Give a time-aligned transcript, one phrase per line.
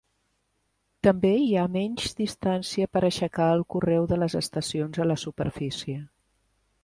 [1.07, 6.01] També hi ha menys distància per aixecar el correu de les estacions a la superfície.